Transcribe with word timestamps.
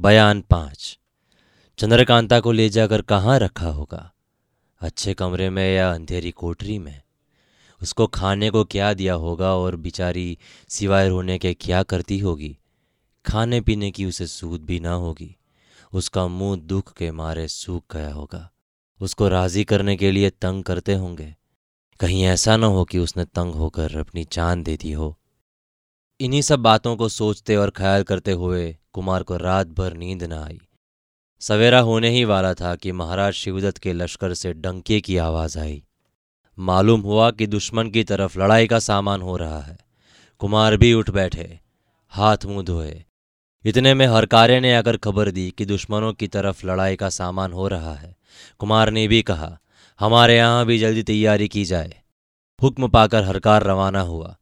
बयान 0.00 0.40
पाँच। 0.40 0.98
चंद्रकांता 1.78 2.40
को 2.40 2.52
ले 2.52 2.68
जाकर 2.68 3.02
कहाँ 3.02 3.38
रखा 3.38 3.68
होगा? 3.68 4.12
अच्छे 4.80 5.14
कमरे 5.14 5.50
में 5.50 5.76
या 5.76 5.92
अंधेरी 5.92 6.30
कोठरी 6.30 6.78
में? 6.78 7.02
उसको 7.82 8.06
खाने 8.06 8.50
को 8.50 8.64
क्या 8.64 8.94
दिया 8.94 9.14
होगा 9.14 9.54
और 9.54 9.76
बिचारी 9.76 10.38
सिवाय 10.68 11.08
रोने 11.08 11.38
के 11.38 11.54
क्या 11.54 11.82
करती 11.82 12.18
होगी? 12.18 12.58
खाने 13.26 13.60
पीने 13.60 13.90
की 13.90 14.04
उसे 14.04 14.26
सूद 14.26 14.60
भी 14.60 14.80
ना 14.80 14.92
होगी। 14.92 15.36
उसका 15.92 16.26
मुँह 16.26 16.60
दुख 16.60 16.92
के 16.92 17.10
मारे 17.10 17.48
सूख 17.48 17.96
गया 17.96 18.12
होगा। 18.12 18.50
उसको 19.00 19.28
राज़ी 19.28 19.64
करने 19.64 19.96
के 19.96 20.10
लिए 20.10 20.30
तंग 20.30 20.64
करते 20.64 20.94
होंगे। 20.94 21.36
कहीं 22.00 22.24
ऐसा 22.24 22.56
ना 22.56 22.66
हो 22.66 22.84
कि 22.84 22.98
उसने 22.98 23.24
तंग 23.24 23.54
होकर 23.54 23.96
अपनी 23.96 24.26
जान 24.32 24.62
दे 24.62 24.76
दी 24.76 24.92
हो। 24.92 25.18
इन्हीं 26.20 26.42
सब 26.42 26.58
बातों 26.58 26.96
को 26.96 27.08
सोचते 27.08 27.56
और 27.56 27.70
ख्याल 27.70 28.02
करते 28.02 28.32
हुए 28.32 28.76
कुमार 28.96 29.22
को 29.22 29.36
रात 29.36 29.66
भर 29.66 29.92
नींद 29.92 30.22
न 30.22 30.32
आई। 30.32 30.60
सवेरा 31.40 31.80
होने 31.80 32.10
ही 32.10 32.24
वाला 32.24 32.54
था 32.54 32.76
कि 32.76 32.92
महाराज 32.92 33.32
शिवदत्त 33.32 33.78
के 33.78 33.92
लश्कर 33.92 34.34
से 34.34 34.52
डंके 34.52 35.00
की 35.00 35.16
आवाज़ 35.16 35.58
आई। 35.58 35.84
मालूम 36.58 37.00
हुआ 37.00 37.30
कि 37.30 37.46
दुश्मन 37.46 37.90
की 37.90 38.04
तरफ़ 38.04 38.38
लड़ाई 38.38 38.66
का 38.66 38.78
सामान 38.78 39.22
हो 39.22 39.36
रहा 39.36 39.60
है। 39.60 39.78
कुमार 40.38 40.76
भी 40.76 40.94
उठ 40.94 41.10
बैठे, 41.10 41.60
हाथ 42.08 42.36
मुँह 42.46 42.62
धोए। 42.62 43.04
इतने 43.64 43.94
में 43.94 44.06
हरकारे 44.06 44.60
ने 44.60 44.74
आकर 44.76 44.96
खबर 44.96 45.30
दी 45.30 45.50
कि 45.50 45.64
दुश्मनों 45.64 46.12
की 46.12 46.28
तरफ़ 46.28 46.66
लड़ाई 46.66 46.96
का 46.96 47.08
सामान 47.08 47.52
हो 47.52 47.68
रहा 47.68 47.94
है। 47.94 48.16
कुमार 48.58 48.90
ने 48.90 49.08
भी 49.08 49.22
कहा, 49.22 49.58
हमारे 50.00 50.36
यहाँ 50.36 50.66
भी 50.66 50.78
जल्दी 50.78 51.02
तैयारी 51.02 51.48
की 51.48 51.64
जाए। 51.64 52.02
हुक्म 52.62 52.88
पाकर 52.88 53.24
हरकार 53.24 53.62
रवाना 53.62 54.00
हुआ। 54.00 54.36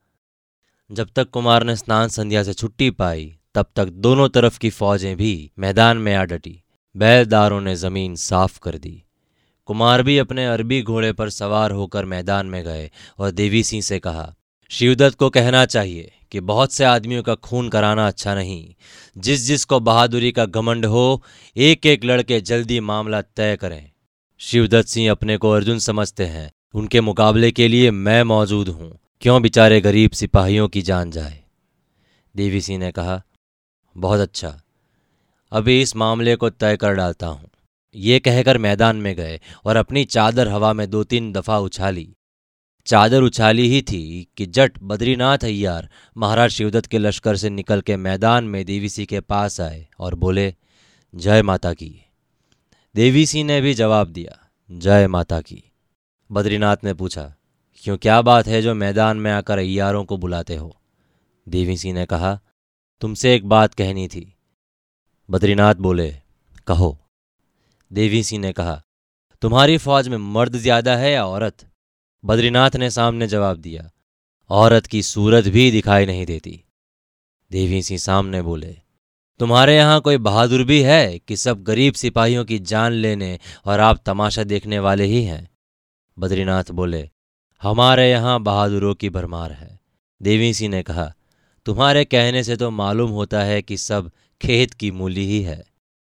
जब 0.93 1.11
तक 1.17 1.31
कुमार 1.31 1.65
ने 1.65 1.77
स्नान 1.77 2.09
संध्या 2.09 2.43
से 2.43 2.53
छुट्टी 2.53 2.91
पाई 2.91 3.39
तब 3.55 3.67
तक 3.77 3.85
दोनों 3.85 4.29
तरफ़ 4.29 4.59
की 4.59 4.71
फौजें 4.71 5.17
भी 5.17 5.51
मैदान 5.59 5.97
में 5.97 6.15
आ 6.15 6.25
डटी। 6.25 6.63
बैलदारों 6.97 7.61
ने 7.61 7.77
ज़मीन 7.77 8.15
साफ़ 8.15 8.59
कर 8.59 8.79
दी। 8.79 9.03
कुमार 9.69 10.03
भी 10.03 10.19
अपने 10.19 10.47
अरबी 10.47 10.83
घोड़े 10.83 11.13
पर 11.13 11.31
सवार 11.31 11.71
होकर 11.71 12.05
मैदान 12.05 12.47
में 12.47 12.65
गए 12.65 12.91
और 13.19 13.31
देवी 13.31 13.63
सिंह 13.63 13.83
से 13.83 13.99
कहा, 13.99 14.35
शिवदत्त 14.71 15.19
को 15.19 15.31
कहना 15.31 15.65
चाहिए 15.65 16.13
कि 16.33 16.41
बहुत 16.41 16.73
से 16.73 16.85
आदमियों 16.85 17.23
का 17.23 17.35
खून 17.35 17.69
कराना 17.69 18.07
अच्छा 18.07 18.35
नहीं। 18.35 18.75
जिस 19.19 19.47
जिस 19.47 19.65
को 19.65 19.81
बहादुरी 19.81 20.33
का 20.33 20.47
घमंड 20.47 20.87
हो 20.87 21.23
एक 21.57 21.87
एक 21.87 22.05
लड़के 22.05 22.41
जल्दी 22.41 22.81
मामला 22.81 23.23
तय 23.23 23.57
करें। 23.57 23.91
शिवदत्त 24.39 24.89
सिंह 24.89 25.11
अपने 25.11 25.37
को 25.37 25.51
अर्जुन 25.51 25.79
समझते 25.79 26.25
हैं। 26.25 26.51
उनके 26.75 27.01
मुकाबले 27.01 27.51
के 27.53 27.69
लिए 27.69 27.91
मैं 27.91 28.23
मौजूद 28.23 28.69
हूँ। 28.69 28.99
क्यों 29.21 29.43
बेचारे 29.43 29.81
गरीब 29.81 30.11
सिपाहियों 30.11 30.69
की 30.69 30.83
जान 30.83 31.11
जाए? 31.11 31.45
देवी 32.37 32.61
सिंह 32.61 32.79
ने 32.79 32.91
कहा 32.93 33.23
बहुत 33.97 34.21
अच्छा। 34.21 34.61
अभी 35.53 35.81
इस 35.83 35.97
मामले 35.97 36.37
को 36.37 36.51
तय 36.51 36.77
कर 36.77 36.95
डालता 36.95 37.27
हूँ। 37.27 37.51
ये 37.95 38.19
कहकर 38.19 38.59
मैदान 38.59 38.97
में 38.97 39.15
गए 39.17 39.41
और 39.65 39.77
अपनी 39.77 40.05
चादर 40.05 40.49
हवा 40.49 40.73
में 40.73 40.89
दो 40.91 41.05
तीन 41.05 41.33
दफ़ा 41.33 41.59
उछाली। 41.59 42.09
चादर 42.87 43.23
उछाली 43.23 43.69
ही 43.69 43.83
थी 43.83 44.29
कि 44.37 44.47
जट 44.47 44.79
बद्रीनाथ 44.83 45.45
अय्यार 45.45 45.89
महाराज 46.17 46.51
शिवदत्त 46.51 46.87
के 46.87 46.99
लश्कर 46.99 47.37
से 47.37 47.51
निकल 47.51 47.81
के 47.81 47.97
मैदान 47.97 48.45
में 48.45 48.65
देवी 48.65 48.89
सिंह 48.89 49.07
के 49.07 49.21
पास 49.21 49.61
आए 49.61 49.87
और 49.99 50.15
बोले, 50.15 50.55
जय 51.15 51.43
माता 51.43 51.73
की। 51.73 51.95
देवी 52.95 53.27
सिंह 53.27 53.45
ने 53.45 53.61
भी 53.61 53.75
जवाब 53.75 54.09
दिया, 54.09 54.39
जय 54.71 55.07
माता 55.07 55.41
की। 55.41 55.63
बद्रीनाथ 56.31 56.77
ने 56.85 56.95
पूछा, 56.95 57.35
क्यों 57.85 57.97
क्या 57.97 58.21
बात 58.23 58.47
है 58.47 58.63
जो 58.63 58.75
मैदान 58.75 59.17
में 59.17 59.31
आकर 59.33 59.59
अय्यारों 59.59 60.05
को 60.05 60.17
बुलाते 60.17 60.57
हो? 60.57 60.77
देवी 61.47 61.77
सिंह 61.77 61.95
ने 61.95 62.07
कहा 62.07 62.41
तुमसे 63.05 63.35
एक 63.35 63.49
बात 63.49 63.75
कहनी 63.75 64.09
थी। 64.09 64.37
बद्रीनाथ 65.31 65.75
बोले, 65.75 66.09
कहो। 66.67 66.99
देवी 67.91 68.23
सिंह 68.23 68.41
ने 68.43 68.53
कहा, 68.53 68.83
तुम्हारी 69.43 69.79
फौज 69.79 70.09
में 70.09 70.17
मर्द 70.17 70.57
ज़्यादा 70.57 70.97
है 70.97 71.11
या 71.13 71.25
औरत? 71.27 71.67
बद्रीनाथ 72.25 72.77
ने 72.77 72.89
सामने 72.91 73.27
जवाब 73.27 73.57
दिया, 73.57 73.91
औरत 74.51 74.87
की 74.87 75.03
सूरत 75.03 75.49
भी 75.49 75.71
दिखाई 75.71 76.07
नहीं 76.07 76.25
देती। 76.27 76.65
देवी 77.51 77.83
सिंह 77.83 77.99
सामने 77.99 78.41
बोले, 78.43 78.77
तुम्हारे 79.39 79.77
यहाँ 79.77 80.01
कोई 80.01 80.17
बहादुर 80.19 80.65
भी 80.65 80.81
है 80.83 81.19
कि 81.19 81.37
सब 81.37 81.63
गरीब 81.63 81.95
सिपाहियों 81.95 82.45
की 82.45 82.59
जान 82.59 82.93
लेने 82.93 83.39
और 83.65 83.81
आप 83.81 84.01
तमाशा 84.07 84.45
देखने 84.45 84.79
वाले 84.79 85.05
ही 85.05 85.23
हैं? 85.25 85.49
बद्रीनाथ 86.19 86.71
बोले, 86.71 87.11
हमारे 87.63 88.11
यहाँ 88.11 88.41
बहादुरों 88.43 88.95
की 88.95 89.11
भरमार 89.11 89.53
है। 89.53 89.79
देवी 90.21 90.55
सिंह 90.55 90.71
ने 90.71 90.83
कहा 90.83 91.13
तुम्हारे 91.67 92.05
कहने 92.05 92.43
से 92.45 92.57
तो 92.57 92.71
मालूम 92.71 93.11
होता 93.11 93.43
है 93.43 93.61
कि 93.63 93.77
सब 93.77 94.11
खेत 94.41 94.75
की 94.75 94.91
मूली 94.91 95.27
ही 95.27 95.41
है। 95.43 95.63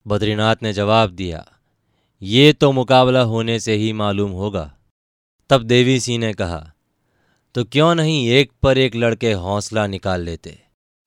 बद्रीनाथ 0.06 0.56
ने 0.62 0.72
जवाब 0.72 1.10
दिया, 1.10 1.44
ये 2.22 2.52
तो 2.52 2.70
मुकाबला 2.72 3.20
होने 3.22 3.58
से 3.60 3.74
ही 3.74 3.92
मालूम 3.92 4.30
होगा। 4.32 4.70
तब 5.50 5.62
देवी 5.62 5.98
सिंह 6.00 6.18
ने 6.18 6.32
कहा 6.34 6.66
तो 7.54 7.64
क्यों 7.64 7.94
नहीं 7.94 8.28
एक 8.30 8.50
पर 8.62 8.78
एक 8.78 8.96
लड़के 8.96 9.32
हौसला 9.34 9.86
निकाल 9.86 10.20
लेते? 10.20 10.58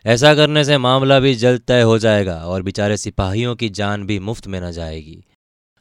ऐसा 0.05 0.33
करने 0.35 0.63
से 0.63 0.77
मामला 0.77 1.19
भी 1.19 1.33
जल्द 1.35 1.61
तय 1.67 1.81
हो 1.81 1.97
जाएगा 1.99 2.35
और 2.45 2.61
बेचारे 2.61 2.97
सिपाहियों 2.97 3.55
की 3.55 3.69
जान 3.71 4.05
भी 4.05 4.17
मुफ़्त 4.19 4.47
में 4.47 4.59
न 4.61 4.71
जाएगी। 4.71 5.23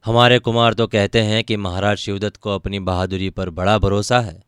हमारे 0.05 0.39
कुमार 0.39 0.75
तो 0.75 0.87
कहते 0.87 1.21
हैं 1.23 1.43
कि 1.45 1.57
महाराज 1.57 1.97
शिवदत्त 1.99 2.37
को 2.37 2.55
अपनी 2.55 2.79
बहादुरी 2.81 3.31
पर 3.31 3.51
बड़ा 3.51 3.77
भरोसा 3.79 4.21
है। 4.21 4.43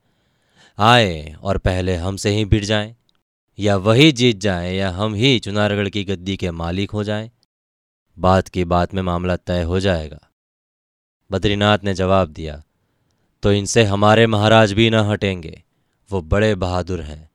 आए 0.79 1.35
और 1.43 1.59
पहले 1.59 1.97
हमसे 1.97 2.31
ही 2.31 2.45
भिड़ 2.45 2.65
जाएँ। 2.65 2.95
या 3.59 3.77
वही 3.77 4.13
जीत 4.13 4.37
जाए 4.37 4.75
या 4.75 4.91
हम 4.91 5.15
ही 5.15 5.39
चुनारगढ़ 5.39 5.89
की 5.89 6.05
गद्दी 6.05 6.37
के 6.37 6.51
मालिक 6.51 6.91
हो 6.91 7.05
जाएँ। 7.05 7.31
बात 8.19 8.49
की 8.49 8.65
बात 8.65 8.95
में 8.95 9.03
मामला 9.03 9.37
तय 9.37 9.63
हो 9.63 9.81
जाएगा। 9.81 10.21
बद्रीनाथ 11.31 11.79
ने 11.85 11.95
जवाब 11.95 12.29
दिया 12.29 12.63
तो 13.43 13.53
इनसे 13.53 13.85
हमारे 13.85 14.27
महाराज 14.27 14.73
भी 14.73 14.91
न 14.91 14.95
हटेंगे। 14.95 15.63
वो 16.11 16.21
बड़े 16.23 16.55
बहादुर 16.55 17.01
हैं। 17.01 17.31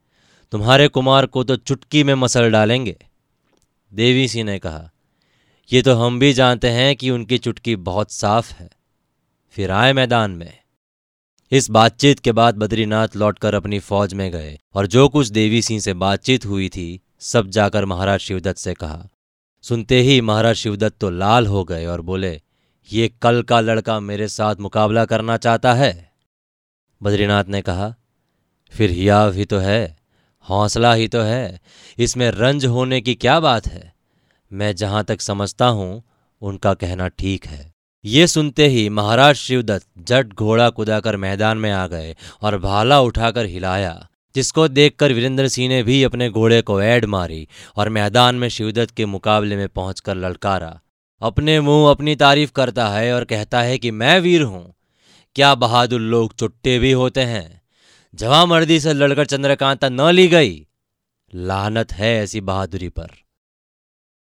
तुम्हारे 0.52 0.88
कुमार 0.88 1.25
को 1.25 1.44
तो 1.44 1.56
चुटकी 1.56 2.03
में 2.03 2.13
मसल 2.16 2.51
डालेंगे। 2.51 2.97
देवी 3.94 4.28
सिंह 4.28 4.46
ने 4.46 4.59
कहा, 4.59 4.91
ये 5.74 5.81
तो 5.81 5.96
हम 5.96 6.19
भी 6.19 6.34
जानते 6.34 6.69
हैं 6.69 6.96
कि 6.96 7.09
उनकी 7.09 7.38
चुटकी 7.38 7.75
बहुत 7.75 8.12
साफ़ 8.12 8.53
है। 8.53 8.69
फिर 9.50 9.72
आए 9.72 9.94
मैदान 9.94 10.31
में। 10.31 10.59
इस 11.52 11.70
बातचीत 11.70 12.20
के 12.20 12.32
बाद 12.32 12.56
बद्रीनाथ 12.56 13.16
लौटकर 13.16 13.54
अपनी 13.54 13.78
फौज 13.80 14.14
में 14.14 14.30
गए 14.32 14.58
और 14.76 14.88
जो 14.88 15.08
कुछ 15.10 15.28
देवी 15.28 15.62
सिंह 15.62 15.80
से 15.80 15.94
बातचीत 15.94 16.46
हुई 16.46 16.68
थी, 16.70 17.00
सब 17.20 17.48
जाकर 17.48 17.86
महाराज 17.86 18.20
शिवदत्त 18.20 18.58
से 18.58 18.74
कहा। 18.74 19.08
सुनते 19.64 20.00
ही 20.02 20.20
महाराज 20.22 20.56
शिवदत्त 20.56 20.98
तो 21.00 21.10
लाल 21.10 21.48
हो 21.48 21.64
गए 21.64 21.86
और 21.86 22.02
बोले, 22.02 22.42
ये 22.90 23.08
कल 23.22 23.42
का 23.42 23.60
लड़का 23.60 24.00
मेरे 24.00 24.28
साथ 24.28 24.56
मुकाबला 24.56 25.06
करना 25.06 25.38
चाहता 25.38 25.74
है? 25.74 26.12
बद्रीनाथ 27.02 27.44
ने 27.44 27.62
कहा, 27.62 27.94
फिर 28.74 28.92
हियाव 28.92 29.34
ही 29.34 29.46
तो 29.46 29.58
है, 29.58 29.98
हौसला 30.46 30.94
ही 30.94 31.08
तो 31.08 31.22
है, 31.22 31.60
इसमें 31.98 32.30
रंज 32.31 32.66
होने 32.66 33.02
की 33.02 33.16
क्या 33.16 33.40
बात 33.40 33.68
है? 33.68 33.94
मैं 34.52 34.76
जहाँ 34.76 35.04
तक 35.04 35.22
समझता 35.22 35.68
हूँ, 35.68 36.04
उनका 36.42 36.74
कहना 36.74 37.08
ठीक 37.08 37.46
है। 37.46 37.78
ये 38.06 38.28
सुनते 38.28 38.68
ही 38.68 38.90
महाराज 38.90 39.36
शिवदत्त 39.36 39.88
जट 39.98 40.34
घोड़ा 40.34 40.70
कुदाकर 40.70 41.18
मैदान 41.18 41.58
में 41.58 41.72
आ 41.72 41.88
गए 41.88 42.16
और 42.42 42.58
भाला 42.58 43.00
उठाकर 43.02 43.46
हिलाया, 43.46 44.08
जिसको 44.36 44.68
देखकर 44.68 45.14
वीरेंद्र 45.14 45.48
सिंह 45.48 45.70
ने 45.70 45.84
भी 45.84 46.04
अपने 46.04 46.30
घोड़े 46.30 46.62
को 46.62 46.82
ऐड 46.82 47.06
मारी 47.06 47.48
और 47.76 47.90
मैदान 47.90 48.36
में 48.36 48.50
शिवदत्त 48.50 48.96
के 48.96 49.06
मुकाबले 49.06 49.56
में 49.56 49.68
पहुंचकर 49.70 50.16
ललकारा। 50.16 50.80
अपने 51.22 51.60
मुँह 51.60 51.92
अपनी 51.92 52.16
तारीफ़ 52.16 52.52
करता 52.52 52.90
है 52.90 53.14
और 53.14 53.24
कहता 53.24 53.62
है 53.62 53.78
कि 53.78 53.92
मैं 53.92 54.20
वीर 54.20 54.42
हूँ। 54.42 54.74
क्या 55.36 55.56
बहादुर 55.56 56.02
लोग 56.02 56.36
चुट्टे 56.36 56.80
भी 56.80 56.92
होते 56.92 57.22
हैं? 57.22 57.62
जवा 58.16 58.46
मर्दी 58.46 58.80
से 58.80 58.94
लड़कर 58.94 59.26
चंद्रकांता 59.26 59.90
न 59.90 60.02
ली 60.02 60.28
गई। 60.28 60.68
लानत 61.36 61.94
है 61.94 62.16
ऐसी 62.18 62.42
बहादुरी 62.42 62.90
पर। 62.90 63.10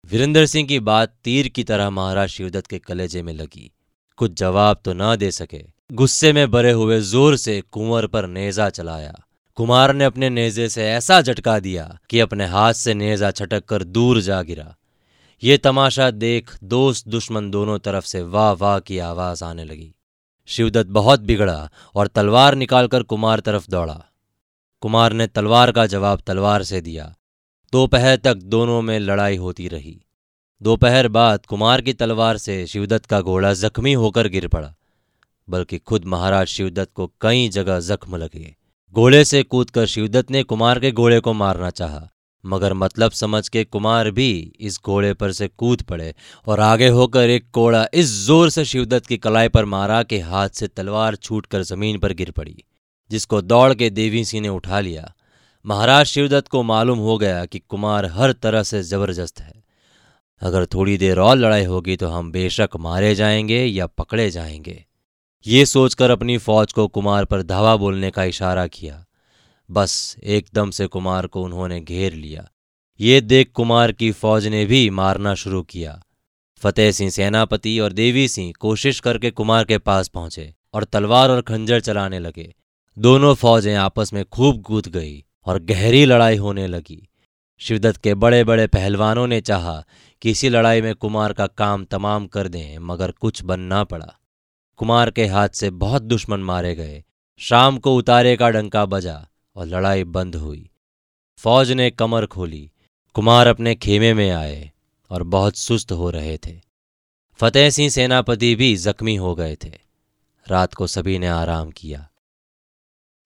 वीरेंद्र 0.04 0.46
सिंह 0.46 0.66
की 0.68 0.78
बात 0.80 1.12
तीर 1.24 1.48
की 1.48 1.62
तरह 1.64 1.90
महाराज 1.90 2.28
शिवदत्त 2.28 2.66
के 2.66 2.78
कलेजे 2.78 3.22
में 3.22 3.32
लगी। 3.32 3.70
कुछ 4.18 4.32
जवाब 4.32 4.80
तो 4.84 4.92
ना 4.92 5.14
दे 5.16 5.30
सके। 5.30 5.62
गुस्से 5.92 6.32
में 6.32 6.50
भरे 6.50 6.72
हुए 6.72 6.98
ज़ोर 7.00 7.36
से 7.36 7.60
कुंवर 7.72 8.06
पर 8.06 8.26
नेजा 8.26 8.68
चलाया। 8.70 9.12
कुमार 9.58 9.92
ने 9.94 10.04
अपने 10.04 10.30
नेजे 10.30 10.68
से 10.68 10.84
ऐसा 10.84 11.20
झटका 11.22 11.58
दिया 11.58 11.84
कि 12.10 12.20
अपने 12.20 12.46
हाथ 12.46 12.72
से 12.72 12.94
नेजा 12.94 13.30
छटक 13.30 13.64
कर 13.64 13.84
दूर 13.84 14.20
जा 14.20 14.42
गिरा। 14.42 14.74
ये 15.42 15.58
तमाशा 15.58 16.10
देख 16.10 16.50
दोस्त 16.64 17.08
दुश्मन 17.08 17.50
दोनों 17.50 17.78
तरफ़ 17.78 18.04
से 18.04 18.22
वाह 18.22 18.52
वाह 18.52 18.78
की 18.78 18.98
आवाज़ 18.98 19.44
आने 19.44 19.64
लगी। 19.64 19.92
शिवदत्त 20.48 20.90
बहुत 20.90 21.20
बिगड़ा 21.20 21.70
और 21.94 22.06
तलवार 22.06 22.54
निकालकर 22.54 23.02
कुमार 23.02 23.40
तरफ़ 23.40 23.70
दौड़ा। 23.70 24.00
कुमार 24.82 25.12
ने 25.12 25.26
तलवार 25.26 25.72
का 25.72 25.86
जवाब 25.86 26.22
तलवार 26.26 26.62
से 26.62 26.80
दिया। 26.80 27.12
दोपहर 27.72 28.16
तक 28.16 28.36
दोनों 28.44 28.80
में 28.82 28.98
लड़ाई 28.98 29.36
होती 29.36 29.66
रही। 29.68 29.96
दोपहर 30.60 31.08
बाद 31.08 31.44
कुमार 31.46 31.80
की 31.80 31.92
तलवार 31.92 32.36
से 32.36 32.66
शिवदत्त 32.66 33.04
का 33.06 33.20
घोड़ा 33.20 33.52
जख्मी 33.54 33.92
होकर 33.94 34.28
गिर 34.28 34.46
पड़ा, 34.48 34.72
बल्कि 35.48 35.78
खुद 35.80 36.04
महाराज 36.04 36.46
शिवदत्त 36.46 36.92
को 36.94 37.06
कई 37.20 37.48
जगह 37.48 37.78
जख्म 37.80 38.16
लगे। 38.16 38.54
घोड़े 38.94 39.24
से 39.24 39.42
कूदकर 39.44 39.86
शिवदत्त 39.86 40.30
ने 40.30 40.42
कुमार 40.42 40.80
के 40.80 40.90
घोड़े 40.92 41.20
को 41.20 41.32
मारना 41.34 41.70
चाहा, 41.72 42.08
मगर 42.44 42.74
मतलब 42.74 43.12
समझ 43.12 43.48
के 43.48 43.64
कुमार 43.66 44.10
भी 44.10 44.30
इस 44.60 44.80
घोड़े 44.84 45.12
पर 45.14 45.32
से 45.32 45.48
कूद 45.48 45.82
पड़े 45.82 46.12
और 46.46 46.60
आगे 46.62 46.88
होकर 46.88 47.30
एक 47.30 47.50
कोड़ा 47.52 47.86
इस 47.94 48.10
ज़ोर 48.16 48.50
से 48.50 48.64
शिवदत्त 48.64 49.06
की 49.06 49.16
कलाई 49.18 49.48
पर 49.48 49.64
मारा 49.66 50.02
कि 50.02 50.18
हाथ 50.22 50.48
से 50.54 50.68
तलवार 50.68 51.16
छूटकर 51.16 51.62
ज़मीन 51.62 51.98
पर 51.98 52.12
गिर 52.14 52.30
पड़ी, 52.32 52.64
जिसको 53.10 53.42
दौड़ 53.42 53.72
के 53.74 53.90
देवी 53.92 54.24
सिंह 54.24 54.42
ने 54.42 54.48
उठा 54.50 54.80
लिया। 54.80 55.12
महाराज 55.66 56.06
शिवदत्त 56.06 56.48
को 56.48 56.62
मालूम 56.62 56.98
हो 56.98 57.18
गया 57.18 57.44
कि 57.44 57.58
कुमार 57.58 58.06
हर 58.06 58.32
तरह 58.32 58.62
से 58.62 58.82
ज़बरदस्त 58.82 59.40
है। 59.40 59.64
अगर 60.42 60.66
थोड़ी 60.66 60.98
देर 60.98 61.18
और 61.18 61.36
लड़ाई 61.36 61.64
होगी 61.64 61.96
तो 61.96 62.08
हम 62.08 62.32
बेशक 62.32 62.68
मारे 62.80 63.14
जाएँगे 63.14 63.64
या 63.64 63.86
पकड़े 63.86 64.30
जाएँगे। 64.30 64.84
ये 65.46 65.66
सोचकर 65.66 66.10
अपनी 66.10 66.38
फौज 66.38 66.72
को 66.72 66.88
कुमार 66.88 67.24
पर 67.24 67.42
धावा 67.42 67.76
बोलने 67.76 68.10
का 68.10 68.24
इशारा 68.24 68.66
किया। 68.66 69.04
बस 69.70 70.16
एकदम 70.24 70.70
से 70.70 70.86
कुमार 70.86 71.26
को 71.26 71.42
उन्होंने 71.42 71.80
घेर 71.80 72.12
लिया। 72.12 72.48
ये 73.00 73.20
देख 73.20 73.52
कुमार 73.54 73.92
की 73.92 74.12
फौज 74.12 74.46
ने 74.46 74.64
भी 74.66 74.90
मारना 74.90 75.34
शुरू 75.34 75.62
किया। 75.62 76.02
फतेह 76.62 76.92
सिंह 76.92 77.10
सेनापति 77.10 77.78
और 77.78 77.92
देवी 77.92 78.28
सिंह 78.28 78.52
कोशिश 78.60 79.00
करके 79.00 79.30
कुमार 79.30 79.64
के 79.64 79.78
पास 79.78 80.08
पहुँचे 80.08 80.54
और 80.74 80.84
तलवार 80.84 81.30
और 81.30 81.40
खंजर 81.42 81.80
चलाने 81.80 82.18
लगे। 82.18 82.54
दोनों 82.98 83.34
फौजें 83.34 83.74
आपस 83.74 84.12
में 84.12 84.24
खूब 84.24 84.62
कूद 84.62 84.88
गई। 84.88 85.24
और 85.46 85.58
गहरी 85.58 86.04
लड़ाई 86.04 86.36
होने 86.36 86.66
लगी। 86.66 87.08
शिवदत्त 87.58 87.96
के 87.96 88.14
बड़े 88.14 88.44
बड़े 88.44 88.66
पहलवानों 88.66 89.26
ने 89.26 89.40
चाहा 89.40 89.84
कि 90.22 90.30
इसी 90.30 90.48
लड़ाई 90.48 90.82
में 90.82 90.94
कुमार 90.94 91.32
का 91.32 91.46
काम 91.46 91.84
तमाम 91.84 92.26
कर 92.26 92.48
दें, 92.48 92.78
मगर 92.78 93.10
कुछ 93.10 93.42
बनना 93.42 93.84
पड़ा। 93.84 94.18
कुमार 94.76 95.10
के 95.10 95.26
हाथ 95.26 95.48
से 95.48 95.70
बहुत 95.70 96.02
दुश्मन 96.02 96.40
मारे 96.40 96.74
गए। 96.74 97.04
शाम 97.38 97.78
को 97.78 97.96
उतारे 97.96 98.36
का 98.36 98.50
डंका 98.50 98.86
बजा 98.86 99.28
और 99.56 99.66
लड़ाई 99.66 100.04
बंद 100.04 100.36
हुई। 100.36 100.70
फौज 101.38 101.72
ने 101.72 101.90
कमर 101.90 102.26
खोली। 102.26 102.72
कुमार 103.14 103.46
अपने 103.46 103.74
खेमे 103.74 104.14
में 104.14 104.30
आए 104.30 104.70
और 105.10 105.22
बहुत 105.22 105.56
सुस्त 105.56 105.92
हो 105.92 106.10
रहे 106.10 106.38
थे। 106.38 106.60
फतेह 107.36 107.70
सिंह 107.70 107.90
सेनापति 107.90 108.54
भी 108.54 108.76
जख्मी 108.76 109.16
हो 109.16 109.34
गए 109.34 109.56
थे। 109.64 109.72
रात 110.48 110.74
को 110.74 110.86
सभी 110.86 111.18
ने 111.18 111.26
आराम 111.26 111.70
किया। 111.70 112.09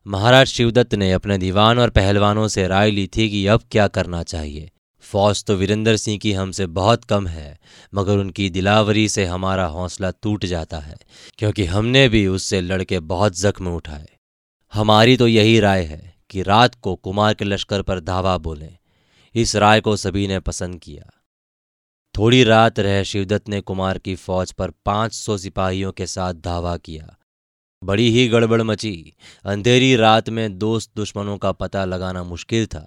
महाराज 0.06 0.46
शिवदत्त 0.46 0.94
ने 0.94 1.12
अपने 1.12 1.38
दीवान 1.38 1.78
और 1.78 1.90
पहलवानों 1.90 2.48
से 2.48 2.68
राय 2.68 2.90
ली 2.90 3.06
थी 3.06 3.30
कि 3.30 3.46
अब 3.46 3.62
क्या 3.70 3.88
करना 3.88 4.22
चाहिए। 4.22 4.70
फौज 5.04 5.44
तो 5.44 5.56
वीरेंद्र 5.56 5.96
सिंह 5.96 6.18
की 6.18 6.32
हमसे 6.32 6.66
बहुत 6.66 7.04
कम 7.04 7.26
है, 7.26 7.58
मगर 7.94 8.18
उनकी 8.18 8.50
दिलावरी 8.50 9.08
से 9.08 9.24
हमारा 9.24 9.66
हौसला 9.66 10.10
टूट 10.10 10.44
जाता 10.44 10.78
है, 10.78 10.96
क्योंकि 11.38 11.64
हमने 11.64 12.08
भी 12.08 12.26
उससे 12.26 12.60
लड़के 12.60 13.00
बहुत 13.00 13.38
जख्म 13.38 13.68
उठाए। 13.68 14.08
हमारी 14.72 15.16
तो 15.16 15.28
यही 15.28 15.60
राय 15.60 15.82
है 15.82 16.14
कि 16.30 16.42
रात 16.42 16.74
को 16.74 16.94
कुमार 16.94 17.34
के 17.34 17.44
लश्कर 17.44 17.82
पर 17.82 18.00
धावा 18.00 18.38
बोलें। 18.38 18.76
इस 19.34 19.56
राय 19.56 19.80
को 19.80 19.96
सभी 19.96 20.28
ने 20.28 20.40
पसंद 20.40 20.80
किया। 20.80 21.10
थोड़ी 22.18 22.44
रात 22.44 22.80
रह 22.80 23.02
शिवदत्त 23.02 23.48
ने 23.48 23.60
कुमार 23.60 23.98
की 23.98 24.14
फौज 24.14 24.52
पर 24.52 24.70
पाँच 24.70 25.12
सौ 25.12 25.38
सिपाहियों 25.38 25.92
के 25.92 26.06
साथ 26.06 26.34
धावा 26.34 26.76
किया। 26.76 27.16
बड़ी 27.84 28.10
ही 28.10 28.28
गड़बड़ 28.28 28.62
मची। 28.62 29.12
अंधेरी 29.44 29.96
रात 29.96 30.30
में 30.30 30.58
दोस्त 30.58 30.90
दुश्मनों 30.96 31.38
का 31.38 31.52
पता 31.52 31.84
लगाना 31.84 32.24
मुश्किल 32.24 32.66
था। 32.66 32.86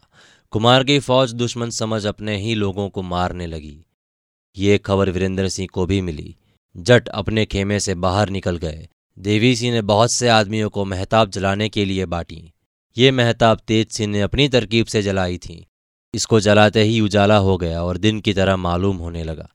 कुमार 0.52 0.84
की 0.84 1.00
फौज 1.00 1.34
दुश्मन 1.34 1.70
समझ 1.70 2.06
अपने 2.06 2.38
ही 2.38 2.56
लोगों 2.56 2.90
को 2.90 3.02
मारने 3.02 3.48
लगी। 3.48 3.86
ये 4.58 4.78
खबर 4.78 5.10
वीरेंद्र 5.10 5.50
सिंह 5.50 5.68
को 5.74 5.86
भी 5.86 6.02
मिली। 6.02 6.36
जट 6.78 7.08
अपने 7.08 7.46
खेमे 7.46 7.80
से 7.80 7.96
बाहर 7.96 8.30
निकल 8.30 8.58
गए। 8.58 8.88
देवी 9.20 9.56
सिंह 9.56 9.74
ने 9.74 9.82
बहुत 9.82 10.12
से 10.12 10.28
आदमियों 10.28 10.70
को 10.70 10.86
महताब 10.86 11.30
जलाने 11.30 11.70
के 11.70 11.86
लिए 11.86 12.06
बांटी। 12.06 12.54
ये 12.98 13.12
महताब 13.12 13.60
तेज 13.68 13.90
सिंह 13.90 14.12
ने 14.12 14.22
अपनी 14.22 14.50
तरकीब 14.50 14.86
से 14.86 15.02
जलाई 15.02 15.38
थी। 15.38 15.68
इसको 16.14 16.40
जलाते 16.40 16.82
ही 16.82 17.02
उजाला 17.02 17.38
हो 17.38 17.58
गया 17.58 17.84
और 17.84 17.98
दिन 17.98 18.20
की 18.20 18.34
तरह 18.34 18.56
मालूम 18.56 18.98
होने 18.98 19.24
लगा। 19.24 19.50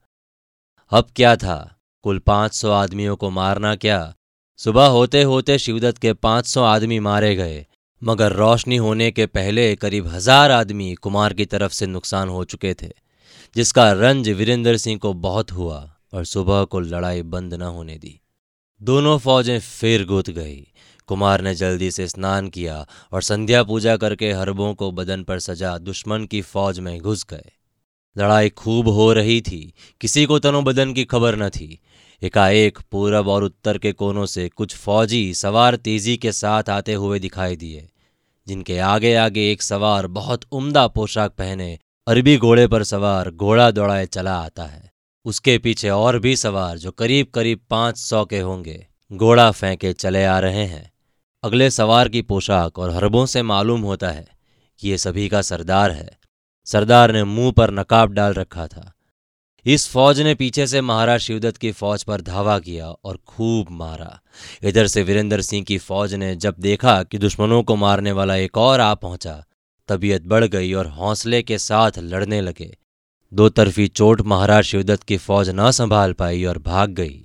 अब 0.91 1.09
क्या 1.17 1.37
था? 1.37 1.77
कुल 2.03 2.19
पाँच 2.19 2.55
सौ 2.55 2.71
आदमियों 2.71 3.17
को 3.17 3.31
मारना 3.31 3.77
क्या? 3.77 4.15
सुबह 4.59 4.87
होते 4.87 5.23
होते 5.23 5.59
शिवदत्त 5.59 5.99
के 5.99 6.13
पाँच 6.13 6.47
सौ 6.47 6.63
आदमी 6.63 6.99
मारे 7.01 7.35
गए, 7.37 7.65
मगर 8.03 8.33
रोशनी 8.33 8.77
होने 8.77 9.11
के 9.11 9.27
पहले 9.27 9.65
करीब 9.77 10.07
हज़ार 10.07 10.51
आदमी 10.51 10.93
कुमार 10.95 11.33
की 11.33 11.45
तरफ़ 11.45 11.73
से 11.73 11.87
नुकसान 11.87 12.29
हो 12.29 12.45
चुके 12.45 12.75
थे, 12.75 12.91
जिसका 13.57 13.91
रंज 13.93 14.29
वीरेंद्र 14.31 14.77
सिंह 14.77 14.99
को 14.99 15.13
बहुत 15.15 15.53
हुआ 15.53 15.79
और 16.15 16.25
सुबह 16.25 16.65
को 16.65 16.81
लड़ाई 16.81 17.23
बंद 17.25 17.55
न 17.55 17.63
होने 17.63 17.97
दी। 17.99 18.19
दोनों 18.81 19.19
फौजें 19.19 19.59
फिर 19.61 20.05
गुत 20.07 20.31
गई। 20.31 20.67
कुमार 21.09 21.41
ने 21.41 21.55
जल्दी 21.55 21.91
से 21.91 22.07
स्नान 22.09 22.49
किया 22.49 22.87
और 23.13 23.23
संध्या 23.23 23.63
पूजा 23.63 23.97
करके 23.97 24.33
हरबों 24.33 24.73
को 24.75 24.91
बदन 24.93 25.23
पर 25.23 25.39
सजा 25.41 25.77
दुश्मन 25.81 26.27
की 26.27 26.43
फौज 26.43 26.79
में 26.79 26.99
घुस 26.99 27.27
गए। 27.31 27.51
लड़ाई 28.17 28.49
खूब 28.51 28.89
हो 28.89 29.13
रही 29.13 29.41
थी, 29.41 29.73
किसी 30.01 30.25
को 30.27 30.39
तनो 30.39 30.63
बदन 30.63 30.93
की 30.93 31.05
खबर 31.05 31.37
न 31.37 31.49
थी 31.51 31.79
एकाएक 32.23 32.79
पूरब 32.91 33.29
और 33.29 33.45
उत्तर 33.45 33.79
के 33.79 33.93
कोनों 33.93 34.27
से 34.27 34.49
कुछ 34.49 34.75
फौजी 34.77 35.33
सवार 35.35 35.77
तेज़ी 35.77 36.17
के 36.17 36.33
साथ 36.33 36.69
आते 36.71 36.95
हुए 36.95 37.19
दिखाई 37.19 37.57
दिए, 37.57 37.89
जिनके 38.47 38.79
आगे 38.79 39.15
आगे 39.15 39.51
एक 39.53 39.63
सवार 39.63 40.07
बहुत 40.09 40.45
उम्दा 40.53 40.87
पोशाक 40.89 41.33
पहने 41.33 41.79
अरबी 42.07 42.37
घोड़े 42.37 42.67
पर 42.67 42.83
सवार 42.85 43.31
घोड़ा 43.31 43.71
दौड़ाए 43.71 44.07
चला 44.07 44.37
आता 44.37 44.65
है। 44.65 44.91
उसके 45.27 45.57
पीछे 45.59 45.89
और 45.89 46.19
भी 46.19 46.37
सवार 46.37 46.79
जो 46.79 46.91
करीब 46.91 47.27
करीब 47.35 47.61
पाँच 47.71 47.99
सौ 47.99 48.25
के 48.25 48.39
होंगे, 48.41 48.87
घोड़ा 49.13 49.51
फेंके 49.51 49.93
चले 49.93 50.25
आ 50.25 50.39
रहे 50.39 50.65
हैं। 50.67 50.91
अगले 51.43 51.71
सवार 51.71 52.09
की 52.09 52.23
पोशाक 52.23 52.79
और 52.79 52.91
हरबों 52.91 53.27
से 53.27 53.43
मालूम 53.43 53.81
होता 53.81 54.11
है 54.11 54.27
कि 54.81 54.89
ये 54.89 54.99
सभी 54.99 55.29
का 55.29 55.43
सरदार 55.43 55.91
है। 55.91 56.11
सरदार 56.67 57.13
ने 57.13 57.25
मुँह 57.25 57.53
पर 57.53 57.71
नकाब 57.71 58.13
डाल 58.13 58.35
रखा 58.35 58.67
था। 58.67 58.93
इस 59.67 59.89
फौज 59.89 60.21
ने 60.21 60.35
पीछे 60.35 60.67
से 60.67 60.81
महाराज 60.81 61.21
शिवदत्त 61.21 61.57
की 61.57 61.71
फौज 61.73 62.03
पर 62.03 62.21
धावा 62.21 62.59
किया 62.59 62.87
और 62.87 63.19
खूब 63.27 63.67
मारा। 63.71 64.21
इधर 64.63 64.87
से 64.87 65.03
वीरेंद्र 65.03 65.41
सिंह 65.41 65.65
की 65.65 65.77
फौज 65.79 66.15
ने 66.15 66.35
जब 66.37 66.55
देखा 66.59 67.03
कि 67.03 67.19
दुश्मनों 67.19 67.63
को 67.63 67.77
मारने 67.77 68.13
वाला 68.13 68.37
एक 68.37 68.59
और 68.59 68.81
आ 68.81 68.95
पहुँचा, 68.95 69.45
तबीयत 69.89 70.23
बढ़ 70.23 70.45
गई 70.45 70.73
और 70.73 70.87
हौसले 70.87 71.43
के 71.43 71.59
साथ 71.59 71.99
लड़ने 71.99 72.41
लगे। 72.41 72.77
दो 73.33 73.49
तरफी 73.49 73.87
चोट 73.89 74.21
महाराज 74.21 74.65
शिवदत्त 74.65 75.03
की 75.03 75.17
फौज 75.17 75.51
न 75.51 75.71
संभाल 75.71 76.13
पाई 76.13 76.45
और 76.45 76.59
भाग 76.59 76.91
गई। 76.91 77.23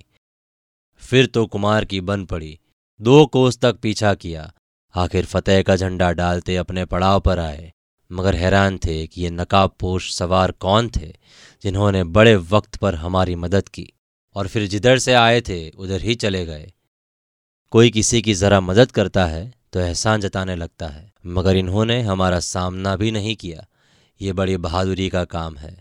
फिर 1.02 1.26
तो 1.26 1.46
कुमार 1.46 1.84
की 1.84 2.00
बन 2.00 2.24
पड़ी। 2.24 2.58
दो 3.00 3.26
कोस 3.26 3.58
तक 3.58 3.78
पीछा 3.82 4.14
किया। 4.14 4.50
आखिर 4.94 5.24
फतेह 5.24 5.62
का 5.62 5.76
झंडा 5.76 6.12
डालते 6.12 6.56
अपने 6.56 6.84
पड़ाव 6.84 7.20
पर 7.20 7.38
आए। 7.38 7.72
मगर 8.10 8.34
हैरान 8.34 8.78
थे 8.78 9.06
कि 9.06 9.22
ये 9.22 9.30
नकाबपोश 9.30 10.12
सवार 10.14 10.50
कौन 10.52 10.88
थे, 10.96 11.12
जिन्होंने 11.62 12.02
बड़े 12.06 12.34
वक्त 12.36 12.76
पर 12.76 12.94
हमारी 12.94 13.34
मदद 13.36 13.68
की 13.68 13.92
और 14.36 14.48
फिर 14.48 14.66
जिधर 14.66 14.98
से 14.98 15.14
आए 15.14 15.40
थे, 15.40 15.68
उधर 15.70 16.00
ही 16.00 16.14
चले 16.14 16.44
गए। 16.46 16.72
कोई 17.72 17.90
किसी 17.90 18.22
की 18.22 18.34
जरा 18.34 18.60
मदद 18.60 18.90
करता 18.90 19.24
है 19.26 19.52
तो 19.72 19.80
एहसान 19.80 20.20
जताने 20.20 20.56
लगता 20.56 20.86
है, 20.88 21.12
मगर 21.26 21.56
इन्होंने 21.56 22.00
हमारा 22.02 22.40
सामना 22.40 22.96
भी 22.96 23.10
नहीं 23.10 23.34
किया। 23.36 23.66
ये 24.20 24.32
बड़ी 24.32 24.56
बहादुरी 24.56 25.08
का 25.08 25.24
काम 25.24 25.56
है। 25.56 25.76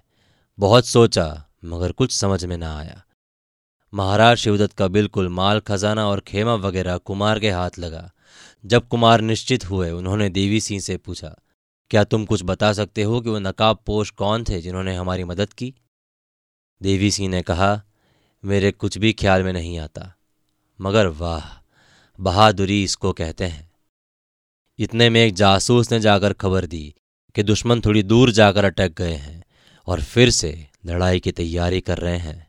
बहुत 0.57 0.85
सोचा, 0.85 1.45
मगर 1.65 1.91
कुछ 1.91 2.11
समझ 2.11 2.43
में 2.45 2.57
ना 2.57 2.77
आया। 2.77 3.01
महाराज 3.93 4.37
शिवदत्त 4.37 4.73
का 4.73 4.87
बिल्कुल 4.87 5.29
माल 5.29 5.59
खजाना 5.59 6.07
और 6.07 6.19
खेमा 6.19 6.55
वगैरह 6.57 6.97
कुमार 6.97 7.39
के 7.39 7.51
हाथ 7.51 7.79
लगा। 7.79 8.09
जब 8.63 8.87
कुमार 8.87 9.21
निश्चित 9.21 9.69
हुए, 9.69 9.89
उन्होंने 9.91 10.29
देवी 10.29 10.59
सिंह 10.61 10.81
से 10.81 10.97
पूछा 10.97 11.35
क्या 11.89 12.03
तुम 12.03 12.25
कुछ 12.25 12.43
बता 12.43 12.73
सकते 12.73 13.03
हो 13.03 13.21
कि 13.21 13.29
वो 13.29 13.39
नकाब 13.39 13.83
पोश 13.85 14.09
कौन 14.09 14.43
थे 14.43 14.61
जिन्होंने 14.61 14.95
हमारी 14.95 15.23
मदद 15.23 15.53
की? 15.53 15.73
देवी 16.81 17.11
सिंह 17.11 17.29
ने 17.29 17.41
कहा, 17.41 17.83
मेरे 18.45 18.71
कुछ 18.71 18.97
भी 18.97 19.13
ख्याल 19.13 19.43
में 19.43 19.53
नहीं 19.53 19.79
आता। 19.79 20.15
मगर 20.81 21.07
वाह, 21.07 21.73
बहादुरी 22.19 22.83
इसको 22.83 23.13
कहते 23.13 23.45
हैं। 23.45 23.71
इतने 24.79 25.09
में 25.09 25.21
एक 25.21 25.33
जासूस 25.33 25.91
ने 25.91 25.99
जाकर 25.99 26.33
खबर 26.33 26.65
दी 26.65 26.95
कि 27.35 27.43
दुश्मन 27.43 27.81
थोड़ी 27.81 28.03
दूर 28.03 28.31
जाकर 28.31 28.65
अटक 28.65 28.91
गए 28.97 29.13
हैं 29.13 29.43
और 29.87 30.01
फिर 30.03 30.29
से 30.29 30.67
लड़ाई 30.85 31.19
की 31.19 31.31
तैयारी 31.31 31.81
कर 31.81 31.97
रहे 31.97 32.17
हैं। 32.17 32.46